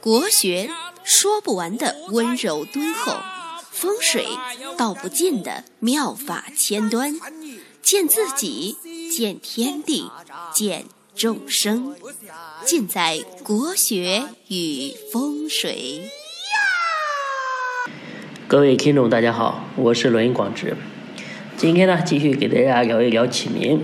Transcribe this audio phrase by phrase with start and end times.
[0.00, 0.68] 国学
[1.02, 3.16] 说不完的温柔敦厚，
[3.70, 4.26] 风水
[4.76, 7.18] 道不尽的妙法千端，
[7.80, 8.76] 见自己，
[9.10, 10.10] 见天地，
[10.52, 10.84] 见
[11.14, 11.96] 众生，
[12.62, 16.10] 尽在国学与风水。
[18.46, 20.76] 各位听众，大家好，我是罗云广志。
[21.56, 23.82] 今天呢，继续给大家聊一聊起名。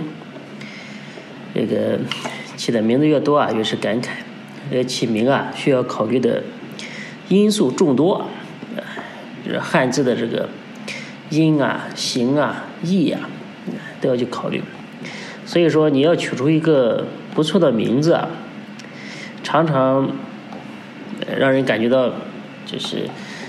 [1.55, 1.99] 这个
[2.59, 4.09] 起的名字越多啊，越是感慨。
[4.71, 6.43] 呃起名啊，需要考虑的
[7.29, 8.27] 因素众多，
[9.45, 10.49] 就是汉字的这个
[11.31, 13.21] 音啊、形啊、意啊，
[14.01, 14.63] 都要去考虑。
[15.45, 18.29] 所以说，你要取出一个不错的名字啊，
[19.43, 20.11] 常常
[21.39, 22.13] 让人感觉到
[22.67, 23.09] 就是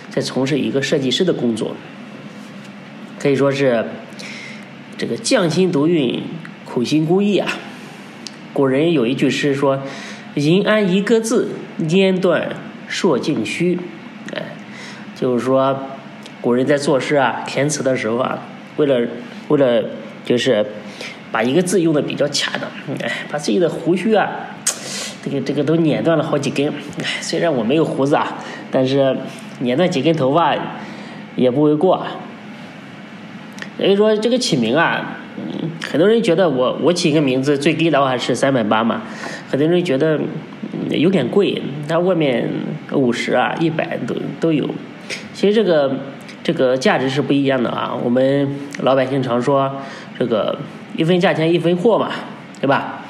[0.10, 1.76] 在从事一个设计师的工作，
[3.20, 3.86] 可以说是
[4.98, 6.22] 这个匠心独运、
[6.64, 7.52] 苦心孤诣啊。
[8.54, 9.84] 古人有一句诗说
[10.36, 12.50] ：“银安一个字，拈断
[12.90, 13.80] 烁径虚。”
[14.34, 14.44] 哎，
[15.16, 15.78] 就是说，
[16.40, 18.40] 古人在作诗啊、填词的时候啊，
[18.78, 19.08] 为了
[19.48, 19.84] 为了
[20.24, 20.66] 就是
[21.32, 22.70] 把一个字用的比较恰当，
[23.02, 24.30] 哎，把自己的胡须啊，
[25.24, 26.68] 这个这个都碾断了好几根。
[27.00, 28.38] 哎，虽然我没有胡子啊，
[28.70, 29.18] 但是
[29.60, 30.56] 碾断几根头发
[31.36, 32.06] 也不为过。
[33.78, 35.16] 所以说，这个起名啊。
[35.90, 39.02] 很多人觉得我我起一个名字最低的话是三百八嘛，
[39.50, 40.20] 很多人觉得
[40.92, 42.48] 有点贵，它外面
[42.94, 44.70] 五十啊、一百都都有。
[45.34, 45.98] 其实这个
[46.44, 47.94] 这个价值是不一样的啊。
[48.04, 48.48] 我们
[48.82, 49.76] 老百姓常说
[50.18, 50.58] 这个
[50.96, 52.12] 一分价钱一分货嘛，
[52.62, 53.06] 对吧？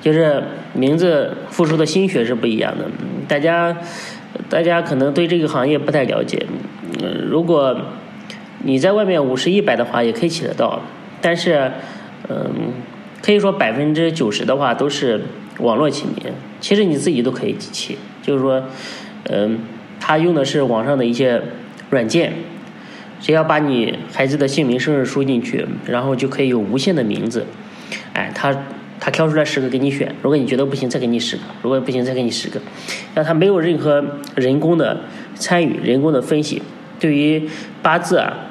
[0.00, 2.86] 就是名字付出的心血是不一样的。
[3.26, 3.76] 大家
[4.48, 6.46] 大家可能对这个行业不太了解，
[7.02, 7.76] 嗯，如果。
[8.62, 10.78] 你在外面五十一百的话也可以起得到，
[11.22, 11.72] 但是，
[12.28, 12.74] 嗯，
[13.22, 15.22] 可以说百分之九十的话都是
[15.58, 18.62] 网络起名，其实你自己都可以起，就是说，
[19.24, 19.60] 嗯，
[19.98, 21.42] 他用的是网上的一些
[21.90, 22.32] 软件，
[23.20, 27.46] 只要把你孩子的姓名、生日输进去，然后就可以有无限的名字，
[28.14, 28.56] 哎，他
[28.98, 32.60] 他挑出来十个给你选，如果你觉得不行，再给你十个，如果不行再给你十个，
[33.14, 34.02] 那他没有任何
[34.36, 35.02] 人工的
[35.34, 36.62] 参与、人工的分析，
[36.98, 37.48] 对于
[37.82, 38.46] 八字啊。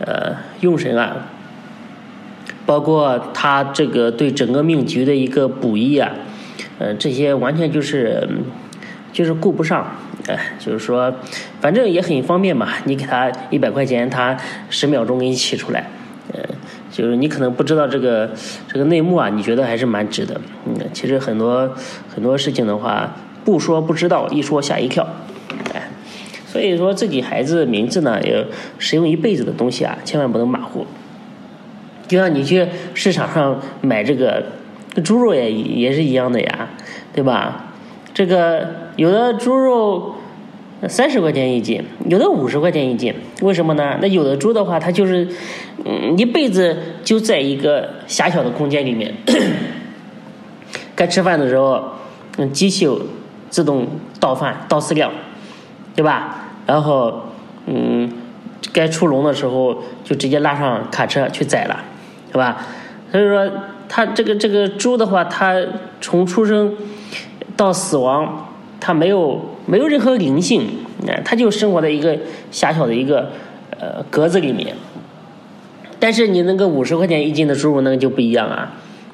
[0.00, 1.28] 呃，用神啊，
[2.66, 6.10] 包括他这个对整个命局的一个补益啊，
[6.78, 8.28] 呃，这些完全就是
[9.12, 9.86] 就是顾不上，
[10.26, 11.14] 哎，就是说，
[11.60, 14.36] 反正也很方便嘛，你给他一百块钱，他
[14.70, 15.88] 十秒钟给你起出来，
[16.32, 16.40] 呃，
[16.90, 18.30] 就是你可能不知道这个
[18.66, 21.70] 这个内幕啊，你觉得还是蛮值的，嗯，其实很多
[22.14, 23.14] 很多事情的话，
[23.44, 25.06] 不说不知道，一说吓一跳。
[26.46, 28.46] 所以说自己孩子名字呢，也
[28.78, 30.86] 使用一辈子的东西啊，千万不能马虎。
[32.06, 34.44] 就像你去市场上买这个
[35.02, 36.68] 猪肉也也是一样的呀，
[37.12, 37.66] 对吧？
[38.12, 40.14] 这个有的猪肉
[40.88, 43.12] 三十块钱一斤，有的五十块钱一斤，
[43.42, 43.98] 为什么呢？
[44.00, 45.26] 那有的猪的话，它就是
[45.84, 49.12] 嗯一辈子就在一个狭小的空间里面，
[50.94, 51.82] 该吃饭的时候，
[52.36, 52.88] 嗯，机器
[53.50, 53.86] 自动
[54.20, 55.10] 倒饭倒饲料，
[55.96, 56.48] 对吧？
[56.66, 57.20] 然后，
[57.66, 58.10] 嗯，
[58.72, 61.82] 该出笼的时候就直接拉上卡车去宰了，
[62.34, 62.66] 是吧？
[63.12, 63.48] 所以说，
[63.88, 65.54] 它这个这个猪的话，它
[66.00, 66.74] 从出生
[67.56, 68.48] 到死亡，
[68.80, 70.66] 它没有没有任何灵性，
[71.06, 72.18] 哎，它就生活在一个
[72.50, 73.30] 狭小的一个
[73.78, 74.74] 呃格子里面。
[76.00, 78.72] 但是你那个五十块钱一斤的猪肉，那个就不一样啊，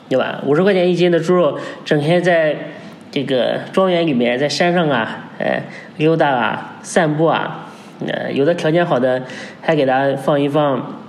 [0.08, 0.40] 对吧？
[0.46, 2.56] 五十块钱一斤的猪肉，整天在
[3.10, 5.26] 这个庄园里面，在山上啊。
[5.38, 5.62] 哎，
[5.96, 7.68] 溜达啊，散步啊，
[8.06, 9.22] 呃，有的条件好的，
[9.62, 11.00] 还给他放一放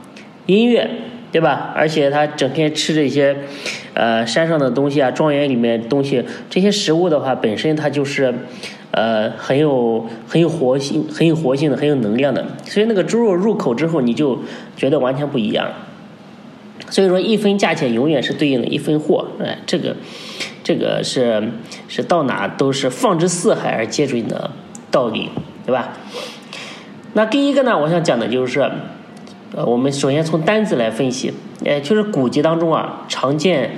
[0.45, 0.89] 音乐，
[1.31, 1.71] 对吧？
[1.75, 3.35] 而且他整天吃这些，
[3.93, 8.33] 呃，山上的东西啊，庄园里面东西，这些食物的话，本身它就是，
[8.91, 12.45] 呃，很有很有活性、很有活性的、很有能量的。
[12.65, 14.39] 所以那个猪肉入口之后，你就
[14.75, 15.69] 觉得完全不一样。
[16.89, 19.95] 所以说，一分价钱永远是对应的一分货，哎，这个。
[20.63, 21.41] 这个是
[21.87, 24.51] 是到哪都是放之四海而皆准的
[24.91, 25.27] 道理，
[25.65, 25.93] 对吧？
[27.13, 28.71] 那第一个呢，我想讲的就是，
[29.53, 31.33] 呃，我们首先从单字来分析，
[31.65, 33.71] 呃，就是古籍当中啊常见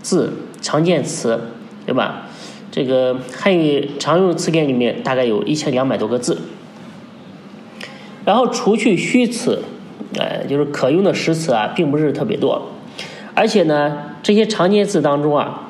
[0.00, 0.32] 字、
[0.62, 1.40] 常见词，
[1.84, 2.28] 对吧？
[2.70, 6.38] 这个汉语常用词典里面大概有一千两百多个字，
[8.24, 9.62] 然后除去虚词，
[10.14, 12.70] 呃，就是可用的实词啊，并不是特别多，
[13.34, 15.62] 而且呢，这些常见字当中啊。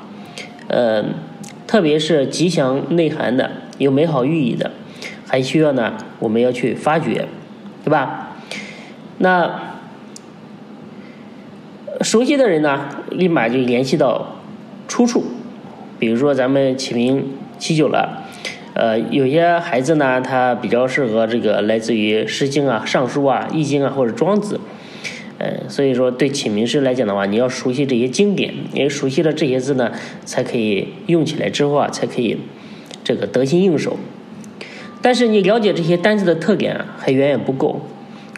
[0.69, 1.05] 呃，
[1.69, 3.49] 特别是吉祥内涵的、
[3.79, 4.73] 有美好寓意的，
[5.29, 7.29] 还需要呢，我们要去发掘，
[7.85, 8.36] 对吧？
[9.19, 9.79] 那
[12.03, 14.37] 熟悉的人呢，立马就联系到
[14.87, 15.25] 出处，
[15.99, 17.25] 比如说咱们起名
[17.59, 18.25] 起久了，
[18.75, 24.57] 呃，有些孩子呢，他比较适合这个来自于《诗经》啊、《尚书》啊、《易经》啊或者《庄子》。
[25.39, 29.93] 呃，所以说对起名师来讲的话，你要熟悉这些经典，你熟悉了这些字呢，
[30.25, 32.39] 才可以用起来之后啊，才可以
[33.03, 33.97] 这个得心应手。
[35.01, 37.81] 但是你了解这些单字的特点啊，还远远不够。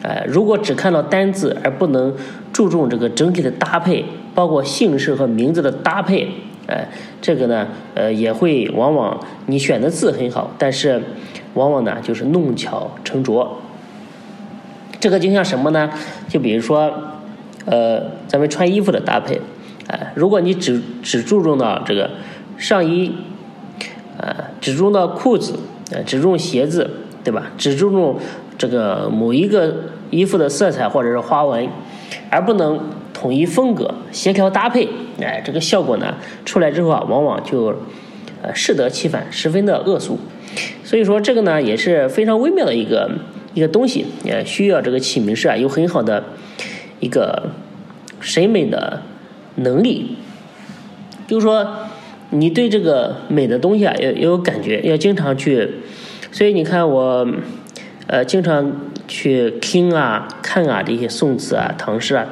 [0.02, 2.14] 呃，如果只看到单字而不能
[2.52, 4.04] 注重这个整体的搭配，
[4.34, 6.28] 包括姓氏和名字的搭配，
[6.68, 6.88] 哎，
[7.20, 11.02] 这个呢，呃，也会往往你选的字很好，但是
[11.54, 13.60] 往往呢就是弄巧成拙。
[15.00, 15.90] 这个就像什么呢？
[16.28, 16.92] 就比如说，
[17.64, 19.40] 呃，咱们穿衣服的搭配，
[19.88, 22.10] 哎，如果你只只注重到这个
[22.56, 23.12] 上衣，
[24.16, 25.58] 呃，只注重到裤子，
[25.92, 26.88] 呃，只注重鞋子，
[27.22, 27.50] 对吧？
[27.56, 28.16] 只注重
[28.58, 29.74] 这个某一个
[30.10, 31.66] 衣服的色彩或者是花纹，
[32.28, 32.78] 而不能
[33.14, 34.86] 统一风格、协调搭配，
[35.22, 37.74] 哎，这个效果呢出来之后啊，往往就
[38.42, 40.18] 呃适得其反，十分的恶俗。
[40.84, 43.10] 所以说，这个呢也是非常微妙的一个。
[43.54, 46.22] 一个东西，也需要这个起名师啊，有很好的
[47.00, 47.50] 一个
[48.20, 49.02] 审美的
[49.56, 50.16] 能力。
[51.26, 51.66] 就是说，
[52.30, 55.68] 你对这个美的东西啊，要要有感觉，要经常去。
[56.30, 57.26] 所以你看我，
[58.08, 58.72] 呃，经常
[59.06, 62.26] 去听啊、看啊这些宋词啊、唐诗啊，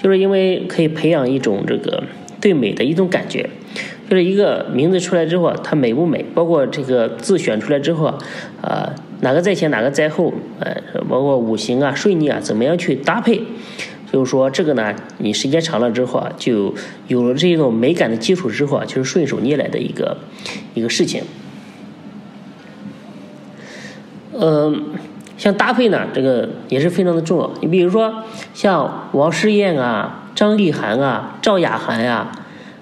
[0.00, 2.04] 就是因为可以培养一种这个
[2.40, 3.50] 对美的一种感觉。
[4.08, 6.24] 就是一个名字出来之后，它美不美？
[6.34, 8.06] 包括这个字选出来之后
[8.62, 10.32] 啊，哪个在前，哪个在后？
[10.60, 10.74] 呃，
[11.08, 13.42] 包括五行啊、顺逆啊，怎么样去搭配？
[14.10, 16.72] 就是说，这个呢，你时间长了之后啊，就
[17.08, 20.16] 有了这种美感的基础之后啊，就是顺手捏来的一个
[20.74, 21.24] 一个事情。
[24.40, 24.84] 嗯，
[25.38, 27.50] 像搭配呢，这个也是非常的重要。
[27.62, 32.30] 你比如说，像王诗燕啊、张丽涵啊、赵雅涵呀、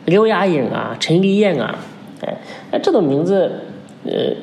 [0.07, 1.79] 刘雅颖啊、陈丽艳啊，
[2.23, 2.39] 哎，
[2.73, 3.61] 哎，这种名字，
[4.03, 4.35] 呃。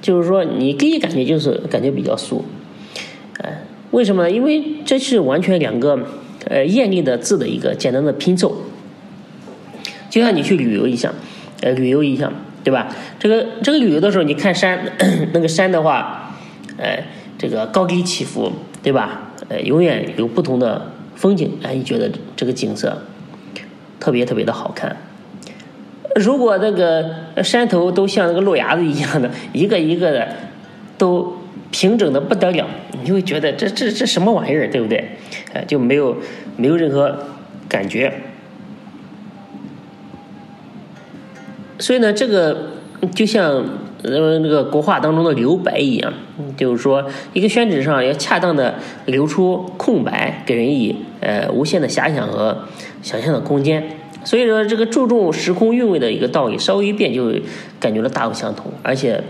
[0.00, 2.44] 就是说，你第一感觉就是感觉比较俗，
[3.38, 3.62] 哎，
[3.92, 4.28] 为什么呢？
[4.28, 5.96] 因为这是完全两个
[6.48, 8.52] 呃艳丽的字的一个简单的拼凑，
[10.10, 11.12] 就像你去旅游一下，
[11.60, 12.32] 呃，旅游一下，
[12.64, 12.88] 对吧？
[13.20, 14.76] 这个这个旅游的时候，你看山，
[15.32, 16.34] 那个山的话，
[16.80, 17.06] 哎，
[17.42, 18.52] 这个高低起伏，
[18.84, 19.32] 对吧？
[19.48, 22.96] 呃，永远有不同的风景，哎，你觉得这个景色
[23.98, 24.96] 特别特别的好看。
[26.14, 27.04] 如果那个
[27.42, 30.28] 山头都像那个路牙子一样的，一个一个的
[30.96, 31.36] 都
[31.72, 35.04] 平整的不得了，你就会觉得这这这什么玩意儿，对不对？
[35.52, 36.16] 呃，就没有
[36.56, 37.26] 没有任何
[37.68, 38.12] 感觉。
[41.80, 42.70] 所以呢，这个
[43.12, 43.64] 就像
[44.02, 46.12] 呃那个国画当中的留白一样，
[46.56, 48.74] 就是说一个宣纸上要恰当的
[49.06, 52.64] 留出空白，给人以呃无限的遐想和
[53.02, 53.98] 想象的空间。
[54.24, 57.32] 所以说，这个注重时空韵味的一个道理，稍微一变就
[57.80, 59.20] 感觉了大不相同，而且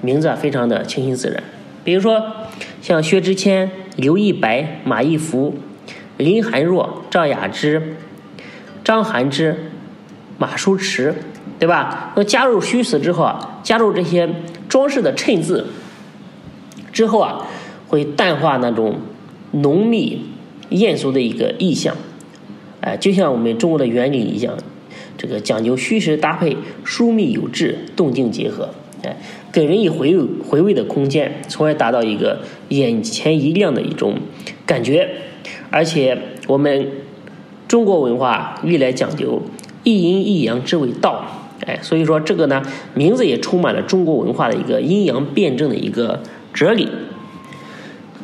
[0.00, 1.42] 名字啊非常的清新自然。
[1.84, 2.22] 比如说，
[2.80, 5.54] 像薛之谦、刘亦白、马一浮、
[6.16, 7.96] 林寒若、赵雅芝、
[8.82, 9.70] 张涵之、
[10.38, 11.14] 马书迟，
[11.58, 12.12] 对吧？
[12.14, 14.28] 那加入虚词之后啊，加入这些
[14.68, 15.66] 装饰的衬字
[16.92, 17.46] 之后啊，
[17.88, 18.96] 会淡化那种
[19.50, 20.22] 浓密
[20.70, 21.96] 艳俗的一个意象。
[22.80, 24.56] 哎，就像我们中国的园林一样，
[25.16, 28.70] 这个讲究虚实搭配，疏密有致，动静结合，
[29.02, 29.16] 哎，
[29.50, 34.14] 给人以回味回味的空间，从而达到一个眼前一亮的一种
[34.64, 35.08] 感觉。
[35.70, 36.88] 而且我们
[37.66, 39.42] 中国文化历来讲究
[39.82, 41.24] 一阴一阳之谓道，
[41.68, 42.60] 哎，所以说这个呢，
[42.94, 46.20] 名字也充满了中国文化的一个阴阳辩证的一个
[46.52, 46.88] 哲理。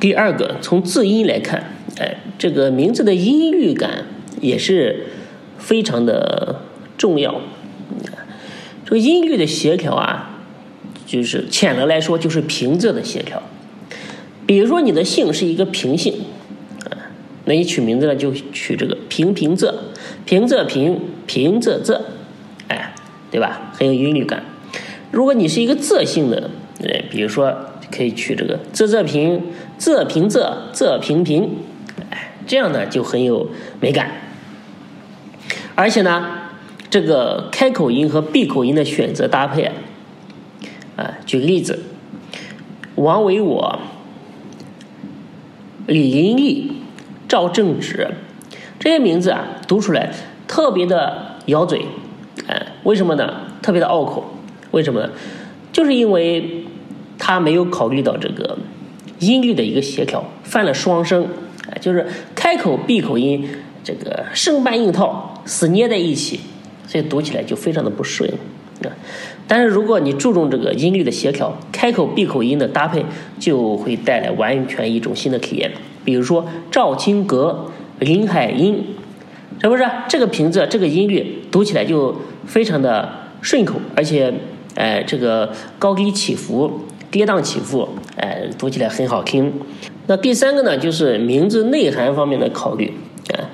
[0.00, 1.62] 第二个，从字音来看，
[2.00, 4.06] 哎，这个名字的音律感。
[4.40, 5.06] 也是
[5.56, 6.60] 非常的
[6.98, 7.40] 重要。
[8.84, 10.40] 这个音律的协调啊，
[11.06, 13.42] 就是浅的来说就是平仄的协调。
[14.44, 16.12] 比如说你的姓是一个平姓，
[17.46, 19.72] 那你取名字呢就取这个平平仄，
[20.26, 21.98] 平仄平平仄仄，
[23.34, 23.72] 对吧？
[23.72, 24.44] 很有韵律感。
[25.10, 26.48] 如果你是一个仄性的，
[26.78, 27.52] 呃，比如说
[27.90, 29.42] 可以取这个仄仄平
[29.76, 31.50] 仄平仄仄平平，
[32.10, 33.50] 哎，这样呢就很有
[33.80, 34.12] 美感。
[35.74, 36.24] 而且呢，
[36.88, 39.72] 这个开口音和闭口音的选择搭配，
[40.94, 41.82] 啊，举个例子，
[42.94, 43.80] 王维我、
[45.88, 46.70] 李林立、
[47.26, 48.12] 赵正直
[48.78, 50.12] 这些名字啊，读出来
[50.46, 51.84] 特别的咬嘴，
[52.84, 53.34] 为什么呢？
[53.60, 54.24] 特别的拗口，
[54.70, 55.10] 为什么呢？
[55.72, 56.64] 就是因为
[57.18, 58.56] 他没有考虑到这个
[59.18, 61.24] 音律的一个协调，犯了双声，
[61.68, 63.48] 啊，就是开口闭口音。
[63.86, 66.40] 这个生搬硬套，死捏在一起，
[66.86, 68.32] 所以读起来就非常的不顺。
[69.46, 73.04] 但是如果你注重这个音律的协调，开口闭口音的搭配，
[73.38, 75.70] 就会带来完全一种新的体验。
[76.02, 77.66] 比如说赵青阁、
[77.98, 78.82] 林海音，
[79.60, 83.08] 是不是这个平仄、这个音律读起来就非常的
[83.40, 84.32] 顺口，而且，
[84.74, 89.52] 哎，这个高低起伏、跌宕起伏，哎，读起来很好听。
[90.06, 92.92] 那第三个呢，就是名字内涵方面的考虑。
[93.32, 93.44] 哎，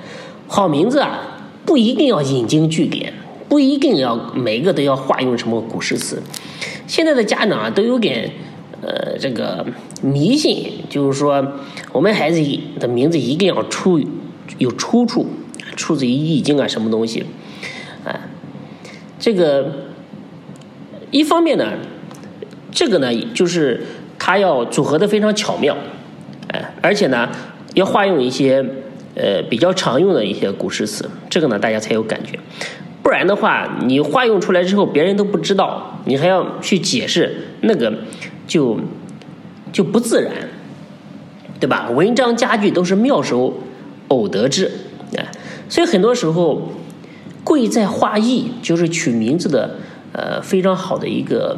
[0.47, 1.19] 好名字啊，
[1.65, 3.13] 不一定要引经据典。
[3.49, 6.23] 不一定要每个都要化用什么古诗词，
[6.87, 8.31] 现在的家长啊都有点，
[8.81, 9.65] 呃，这个
[10.01, 11.45] 迷信，就是说
[11.91, 12.41] 我们孩子
[12.79, 13.99] 的名字一定要出
[14.57, 15.27] 有出处，
[15.75, 17.25] 出自于《易经》啊什么东西，
[18.05, 18.30] 啊，
[19.21, 19.71] 这个
[21.11, 21.73] 一方面呢，
[22.71, 23.79] 这个呢就是
[24.17, 25.77] 它要组合的非常巧妙，
[26.47, 27.29] 哎，而且呢
[27.75, 28.65] 要化用一些
[29.13, 32.39] 呃比较常用的一些古诗词，这个呢大家才有感觉。
[33.03, 37.93] 不然的话，你化用出来之后，别人都不知道，你还要去解释，那个
[38.47, 38.79] 就
[39.71, 40.33] 就不自然，
[41.59, 41.91] 对吧？
[41.91, 43.53] 文章佳句都是妙手
[44.07, 44.65] 偶得之，
[45.15, 45.21] 啊，
[45.69, 46.71] 所以很多时候
[47.43, 49.77] 贵在化意，就是取名字的
[50.13, 51.57] 呃非常好的一个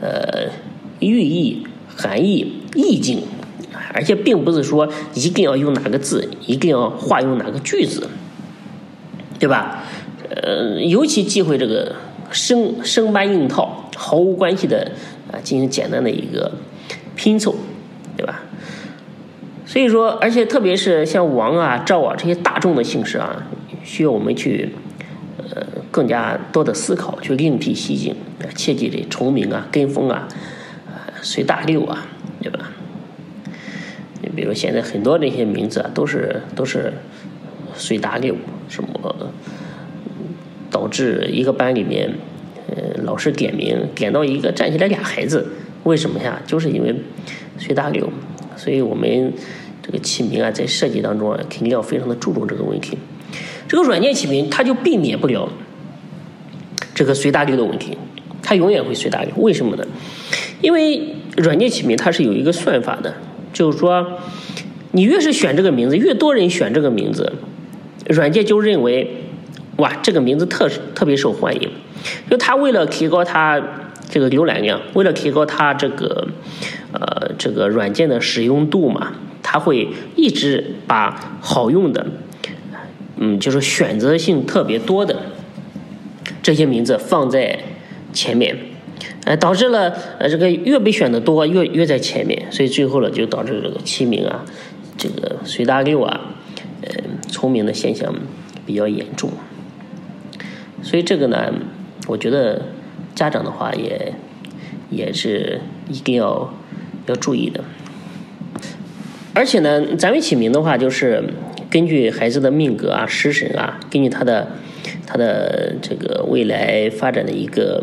[0.00, 0.50] 呃
[1.00, 1.66] 寓意、
[1.96, 3.22] 含义、意境，
[3.92, 8.08] 而且并不是说一定要用哪个字，一定要化用哪个句子，
[9.38, 9.84] 对吧？
[10.30, 11.94] 呃，尤其忌讳这个
[12.30, 14.90] 生生搬硬套，毫无关系的
[15.30, 16.50] 啊，进行简单的一个
[17.14, 17.54] 拼凑，
[18.16, 18.42] 对吧？
[19.66, 23.46] 所以说，而且特别是像王啊、赵啊这些大众的姓氏啊，
[23.82, 24.70] 需要我们去
[25.38, 28.14] 呃更加多的思考，去另辟蹊径，
[28.54, 30.28] 切记这重名啊、跟风啊、
[30.86, 32.06] 啊随大流啊，
[32.40, 32.70] 对吧？
[34.22, 36.92] 你比如现在很多这些名字啊，都是都是
[37.74, 38.34] 随大流，
[38.68, 38.90] 什么？
[40.70, 42.10] 导致一个班里面，
[42.68, 45.46] 呃，老师点名点到一个站起来俩孩子，
[45.84, 46.42] 为什么呀？
[46.44, 46.92] 就是因为
[47.58, 48.10] 随大流，
[48.56, 49.32] 所以我们
[49.80, 52.98] 这个起名啊，在设计当中啊，肯定要非常的注重这个问题。
[53.68, 55.48] 这个软件起名，它就避免不了
[56.94, 57.96] 这个随大流的问题，
[58.42, 59.30] 它永远会随大流。
[59.36, 59.86] 为什么呢？
[60.60, 63.14] 因为软件起名它是有一个算法的，
[63.52, 64.18] 就是说，
[64.92, 67.32] 你越是选这个名字，越多人选这个名字，
[68.08, 69.20] 软件就认为。
[69.78, 71.68] 哇，这个名字特特别受欢迎，
[72.30, 73.60] 就它为了提高它
[74.08, 76.28] 这个浏览量，为了提高它这个
[76.92, 82.06] 呃这个软件的使用度嘛，它会一直把好用的，
[83.16, 85.16] 嗯，就是选择性特别多的
[86.42, 87.58] 这些名字放在
[88.12, 88.56] 前面，
[89.24, 94.44] 呃，导致了呃这个越被选的多，越越在前面，所以最后呢，就导致这个起名啊，
[94.98, 96.20] 这个随大流啊，
[96.82, 96.92] 呃，
[97.30, 98.14] 重名的现象
[98.66, 99.30] 比较严重。
[100.82, 101.52] 所以这个呢，
[102.06, 102.66] 我觉得
[103.14, 104.12] 家长的话也
[104.90, 106.52] 也是一定要
[107.06, 107.64] 要注意的。
[109.32, 111.24] 而且呢，咱们起名的话，就是
[111.74, 114.46] 根据孩子的命格啊、食神啊，根据他的
[115.08, 117.82] 他的这个未来发展的一个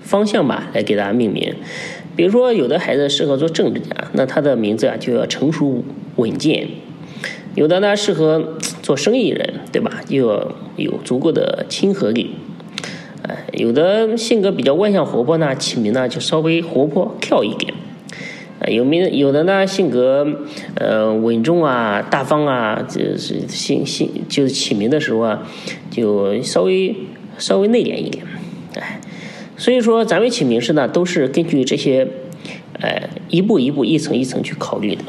[0.00, 1.54] 方向吧，来给大家命名。
[2.16, 5.84] 比如说，有的孩子适合做政治家，那他的名字啊就要成熟
[6.16, 6.66] 稳健；
[7.54, 10.00] 有的呢适合做生意人，对吧？
[10.08, 12.32] 又要有足够的亲和力，
[13.22, 17.72] 哎，有的性格比较外向活泼呢，起名呢就稍微活泼跳一点，
[18.68, 20.26] 有名有的呢性格
[20.76, 25.42] 呃稳重啊大方啊，就是性性就是起名的时候啊，
[25.90, 26.94] 就稍微
[27.38, 28.24] 稍微内敛一点，
[28.76, 29.00] 哎，
[29.56, 32.06] 所以说咱们起名师呢都是根据这些，
[32.80, 35.02] 哎，一步一步一层一层去考虑的。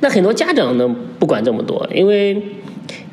[0.00, 2.42] 那很多家长呢不管这么多，因为。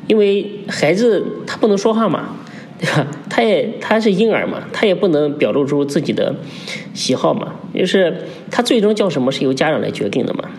[0.08, 2.36] 因为孩子他不能说话嘛，
[3.30, 6.34] 他也他是婴儿嘛，他也不能表露出自己的
[6.92, 7.54] 喜好嘛。
[7.74, 8.12] 就是
[8.50, 10.50] 他最终叫什么是由家长来决定的嘛。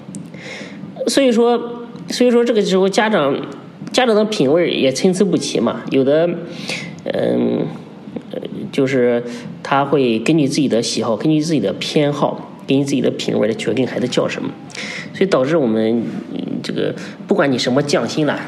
[1.07, 3.35] 所以说，所以说这个时候家长
[3.91, 5.81] 家长的品味也参差不齐嘛。
[5.91, 6.29] 有的，
[7.03, 7.67] 嗯，
[8.71, 9.21] 就是
[9.61, 14.49] 他会根据自己的喜好，根据自己的偏好，根据自己的品味来决定孩子叫什么。
[15.13, 16.03] 所以导致我们
[16.63, 16.95] 这个
[17.27, 18.39] 不管你什么匠心了。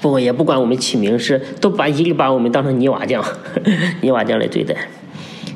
[0.00, 3.22] 不过，也不管我们起名是，都把一律把我们当成泥瓦匠，
[4.00, 4.74] 泥瓦匠来对待。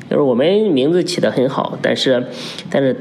[0.09, 2.27] 就是我们名字起的很好，但是，
[2.69, 2.95] 但是，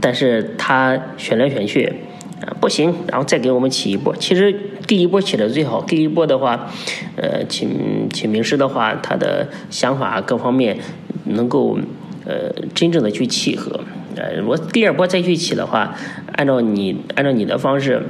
[0.00, 1.92] 但是他选来选去
[2.40, 4.14] 啊不行，然后再给我们起一波。
[4.16, 4.54] 其实
[4.86, 6.70] 第一波起的最好，第一波的话，
[7.16, 10.76] 呃，请请名师的话，他的想法各方面
[11.24, 11.78] 能够
[12.24, 13.80] 呃真正的去契合。
[14.16, 15.96] 呃，我第二波再去起的话，
[16.32, 18.02] 按照你按照你的方式。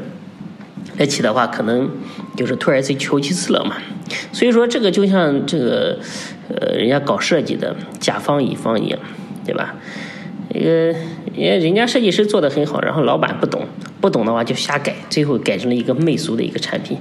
[0.98, 1.90] 来起的话，可能
[2.36, 3.76] 就是退而求其次了嘛。
[4.32, 5.98] 所以说，这个就像这个
[6.48, 8.98] 呃，人家搞设计的甲方乙方一样，
[9.44, 9.74] 对吧？
[10.54, 10.70] 一个
[11.34, 13.66] 人人家设计师做的很好，然后老板不懂，
[14.00, 16.96] 不懂的话就瞎改，最后改成了一个媚俗的一个产品，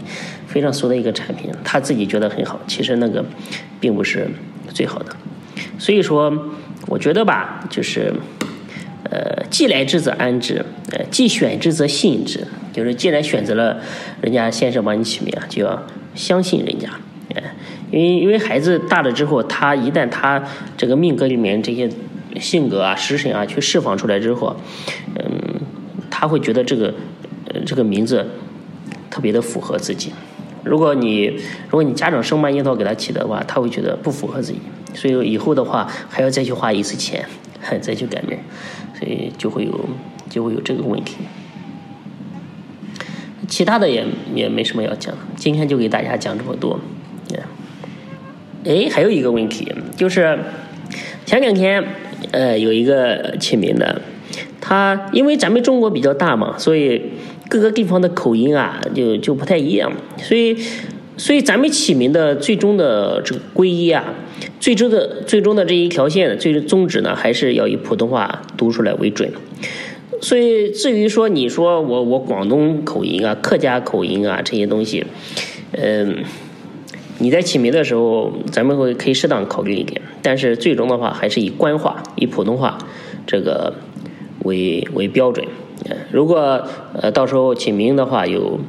[0.47, 1.51] 非常俗的一个产品。
[1.63, 3.23] 他自己觉得很好，其实那个
[3.79, 4.27] 并不是
[4.69, 5.15] 最好的。
[5.77, 6.33] 所以说，
[6.87, 8.11] 我觉得吧，就是
[9.11, 12.47] 呃，既来之则安之，呃，既选之则信之。
[12.73, 13.79] 就是既然选择了
[14.21, 15.81] 人家先生帮你起名，就要
[16.13, 16.89] 相信人家。
[17.89, 20.43] 因为因为孩子大了之后，他一旦他
[20.75, 21.89] 这个命格里面这些。
[22.39, 24.55] 性格啊，食神啊，去释放出来之后，
[25.13, 25.61] 嗯，
[26.09, 26.91] 他会觉得这个，
[27.63, 28.27] 这个名字
[29.11, 30.11] 特别的符合自己。
[30.63, 31.25] 如果你
[31.69, 34.57] 如果你家长生搬硬套给他起的话，他会觉得不符合自己，
[34.95, 37.23] 所以以后的话还要再去花一次钱，
[37.79, 38.35] 再去改名，
[38.97, 39.87] 所以就会有
[40.27, 41.17] 就会有这个问题。
[43.53, 46.79] 其他的也也没什么要讲，今天就给大家讲这么多。
[48.65, 50.39] 哎，还有一个问题就是
[51.23, 51.83] 前两天。
[52.31, 54.01] 呃，有一个起名的，
[54.59, 56.99] 他因为咱们中国比较大嘛，所以
[57.49, 60.57] 各个地方的口音啊，就就不太一样，所以
[61.17, 64.05] 所以咱们起名的最终的这个归一啊，
[64.59, 69.29] 最终的最终的这一条线，最终宗旨呢，还是要以普通话读出来为准。
[70.23, 75.05] 所以至于说你说我我广东口音啊、客家口音啊这些东西，
[75.73, 76.23] 嗯。
[77.19, 82.77] 你在起名的时候，咱们会可以适当考虑一点，但是最终的话还是以官话、以普通话
[83.27, 83.75] 这个
[84.39, 85.45] 为为标准。
[86.11, 86.67] 如果
[86.99, 88.59] 呃到时候起名的话有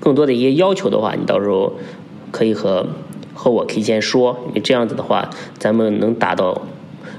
[0.00, 1.74] 更多的一些要求的话，你到时候
[2.32, 2.88] 可以和
[3.34, 6.62] 和我提前说，因为这样子的话，咱们能达到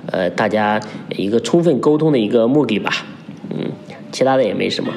[0.07, 0.81] 呃大家
[1.15, 2.91] 一个充分沟通的一个目的吧。
[4.11, 4.93] 其他的也没什么。